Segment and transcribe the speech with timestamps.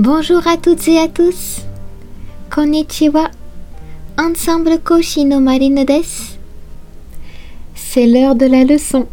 [0.00, 1.60] Bonjour à toutes et à tous.
[2.50, 3.30] Konnichiwa.
[4.18, 6.02] Ensemble Koshi no des.
[7.76, 9.06] C'est l'heure de la leçon.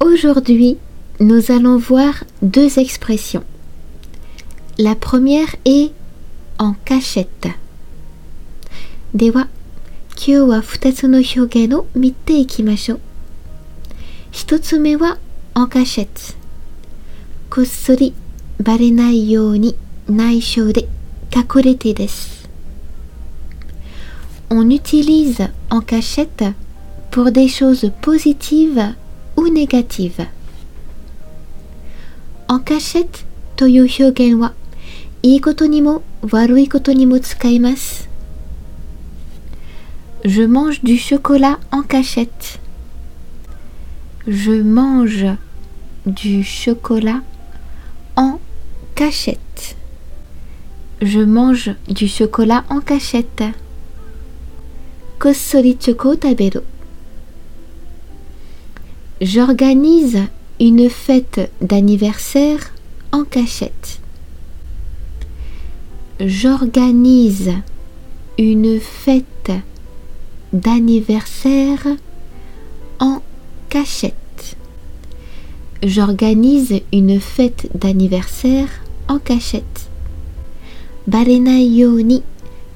[0.00, 0.78] Aujourd'hui,
[1.20, 3.44] nous allons voir deux expressions.
[4.78, 5.92] La première est
[6.58, 7.46] en cachette.
[9.14, 9.46] Dewa,
[10.16, 12.98] kyou wa futatsu no hyougen o mitte ikimashou.
[14.32, 15.14] Hitotsume wa
[15.54, 16.34] en cachette.
[17.48, 18.12] Kossori
[18.61, 19.75] バレないように
[20.07, 20.87] 内緒で
[21.35, 22.49] 隠れてです。
[24.49, 26.53] On utilise en cachette
[27.11, 28.95] pour des choses positives
[29.35, 30.27] ou négatives.
[32.47, 34.53] En cachette という表現は
[35.21, 38.07] いいことにも悪いことにも使います。
[40.23, 42.59] Je mange du chocolat en cachette.
[44.27, 45.37] Je mange
[46.05, 47.30] du chocolat en
[49.04, 49.74] cachette.
[51.00, 53.42] Je mange du chocolat en cachette.
[55.18, 56.14] Kossori choco.
[59.20, 60.20] J'organise
[60.60, 62.60] une fête d'anniversaire
[63.10, 63.98] en cachette.
[66.20, 67.54] J'organise
[68.38, 69.50] une fête
[70.52, 71.88] d'anniversaire
[73.00, 73.20] en
[73.68, 74.56] cachette.
[75.82, 78.68] J'organise une fête d'anniversaire
[79.12, 79.88] en cachette.
[81.06, 82.22] Barenai yoni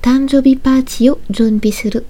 [0.00, 2.00] tanjobi party o junbi suru.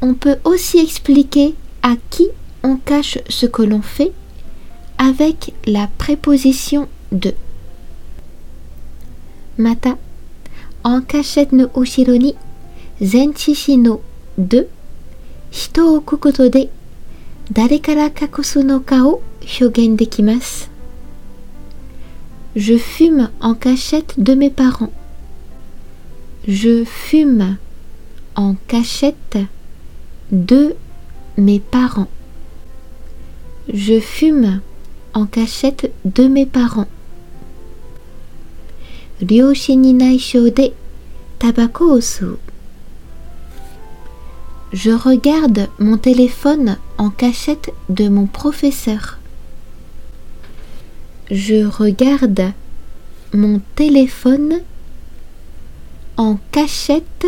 [0.00, 2.28] On peut aussi expliquer à qui
[2.62, 4.12] on cache ce que l'on fait
[4.98, 7.34] avec la préposition de.
[9.58, 9.98] Mata,
[10.84, 12.34] en cachette no ushiro ni
[13.02, 14.00] zenchishi no
[14.38, 14.66] de
[15.50, 16.68] hito o kukoto de
[17.50, 20.70] dare kara kakusu no ka o hyogen dekimasu.
[22.56, 24.92] Je fume en cachette de mes parents.
[26.48, 27.58] Je fume
[28.34, 29.38] en cachette
[30.32, 30.74] de
[31.36, 32.08] mes parents.
[33.72, 34.60] Je fume
[35.14, 36.88] en cachette de mes parents.
[39.20, 40.72] de
[41.38, 42.00] tabako
[44.72, 49.19] Je regarde mon téléphone en cachette de mon professeur.
[51.30, 52.52] Je regarde
[53.32, 54.62] mon téléphone
[56.16, 57.26] en cachette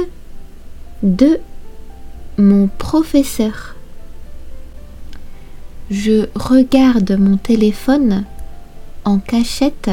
[1.05, 1.39] de
[2.37, 3.77] mon professeur.
[5.89, 8.25] Je regarde mon téléphone
[9.05, 9.91] en cachette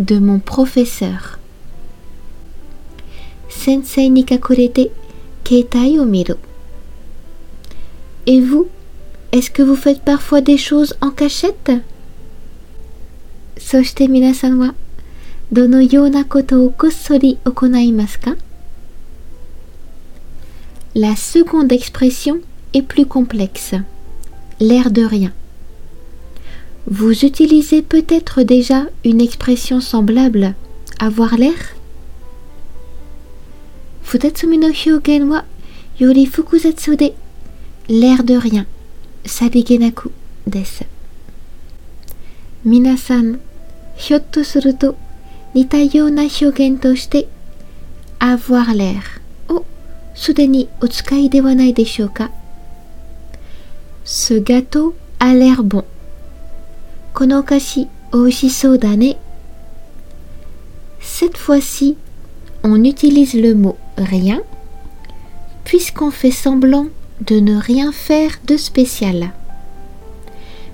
[0.00, 1.38] de mon professeur.
[3.48, 4.90] Sensei ni kakurete
[5.44, 6.06] keitai o.
[8.26, 8.66] Et vous,
[9.30, 11.70] est-ce que vous faites parfois des choses en cachette?
[13.57, 14.75] そして皆さんは
[15.51, 18.35] どのようなことをこっそり行いますか
[20.93, 22.41] La seconde expression
[22.73, 23.75] est plus complexe.
[24.59, 25.31] L'air de rien.
[26.85, 30.55] Vous utilisez peut-être déjà une expression semblable
[30.99, 31.75] avoir l'air
[34.03, 35.45] 二つ目の表現は
[35.97, 37.13] より複雑で
[37.87, 38.65] l'air de rien
[39.25, 40.11] さりげなく
[40.47, 40.85] です。
[42.63, 43.39] 皆さん、
[43.95, 44.95] ひょっとすると
[45.53, 47.27] 似たような表現として
[48.19, 49.01] avoir l'air
[49.49, 49.65] を
[50.15, 52.31] すでにお使いではないでしょうか
[54.05, 55.85] Ce gâteau a l'air bon
[57.13, 59.17] このお菓子美味しそうだね
[60.99, 61.97] Cette fois-ci,
[62.63, 64.43] on utilise le mot rien
[65.63, 66.87] puisqu'on fait semblant
[67.21, 69.31] de ne rien faire de spécial.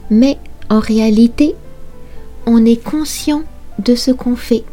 [0.10, 0.38] Mais
[0.70, 1.56] en réalité,
[2.46, 3.44] on est conscient
[3.80, 4.64] de ce qu'on fait.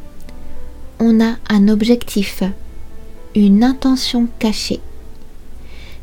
[1.00, 2.42] On a un objectif,
[3.34, 4.80] une intention cachée.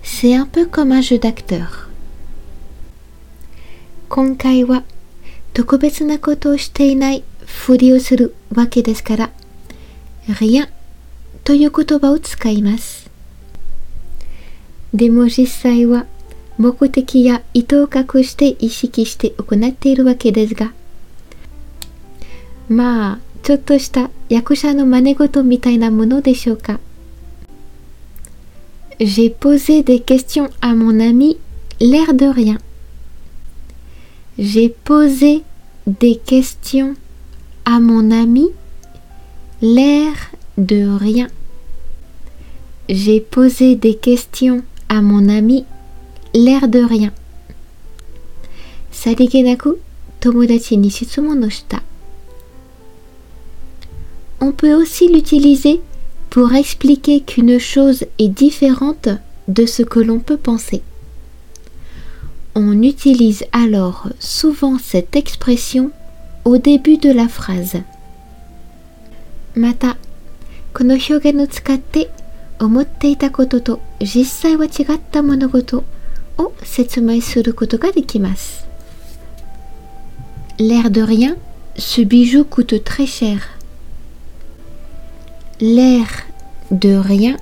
[0.04, 1.88] C'est un peu comme un jeu d'acteur.
[4.10, 4.84] 今回は
[5.54, 9.32] 特別なことをしていないふりをするわけですから、
[10.28, 10.68] rien
[11.46, 13.10] という言葉を使います。
[14.94, 16.06] でも実際は
[16.58, 20.74] 目的や意図を隠して意識して行っているわけですが、
[22.70, 26.80] まあ、ちょっとした役者の真似事みたいなものでしょうか。
[29.00, 31.40] J'ai posé des questions à mon ami,
[31.80, 32.60] l'air de rien.
[34.38, 35.44] J'ai posé
[35.88, 36.96] des questions
[37.66, 38.52] à mon ami,
[39.62, 40.14] l'air
[40.58, 41.30] de rien.
[42.88, 45.66] J'ai posé des questions à mon ami,
[46.34, 47.12] l'air de rien.
[48.92, 49.82] さりげなく
[50.20, 51.82] 友達に質問をした。
[54.41, 55.81] on peut aussi l'utiliser
[56.31, 59.09] pour expliquer qu'une chose est différente
[59.49, 60.83] de ce que l'on peut penser.
[62.55, 65.91] On utilise alors souvent cette expression
[66.45, 67.77] au début de la phrase.
[69.55, 69.97] Mata,
[70.73, 70.97] kono
[75.23, 75.85] monogoto.
[80.59, 81.37] L'air de rien,
[81.77, 83.56] ce bijou coûte très cher
[85.61, 86.07] l'air
[86.71, 87.37] de rien,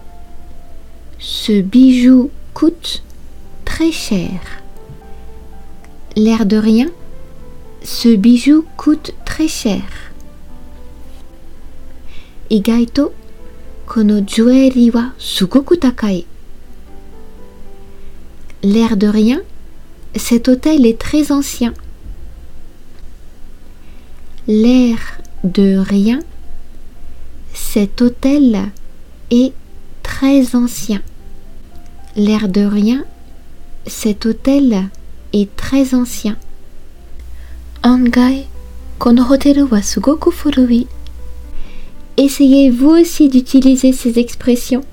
[1.18, 3.02] ce bijou coûte
[3.64, 4.62] très cher.
[6.16, 6.90] L'air de rien,
[7.82, 9.82] ce bijou coûte très cher.
[12.50, 13.12] Igaito,
[13.86, 16.24] kono jueri wa sugoku takai.
[18.62, 19.42] L'air de rien,
[20.14, 21.74] cet hôtel est très ancien.
[24.46, 26.20] L'air de rien,
[27.73, 28.71] cet hôtel
[29.31, 29.53] est
[30.03, 31.01] très ancien.
[32.15, 33.05] L'air de rien,
[33.85, 34.89] cet hôtel
[35.33, 36.37] est très ancien.
[37.81, 38.47] 案外、
[38.97, 40.87] このホテルはすごく古い。
[42.17, 44.83] Essayez vous aussi d'utiliser ces expressions.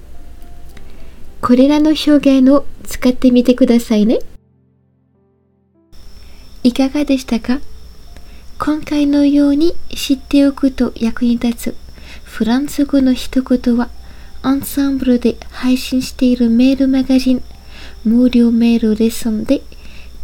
[1.41, 4.21] これらの表現を使ってみてくださいね。
[6.63, 7.61] いかがでしたか
[8.59, 11.80] 今回のように知っておくと役に立つ
[12.42, 13.92] フランス語の一言は
[14.42, 17.44] アンサンブルで配信しているメールマガジン
[18.04, 19.62] 無料メールレッスンで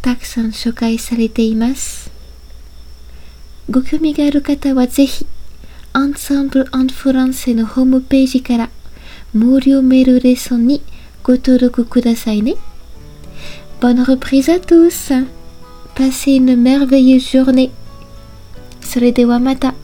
[0.01, 2.09] たくさん紹介されています。
[3.69, 5.27] ご興味がある方はぜひ
[5.93, 8.71] Ensemble en France のホームページから
[9.31, 10.81] 無料メールレッスンに
[11.21, 12.55] ご登録くださいね。
[13.79, 15.13] Bonne reprise à tous!
[15.93, 17.69] Passez une merveilleuse journée!
[18.81, 19.75] それではまた。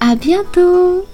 [0.00, 1.13] À bientôt!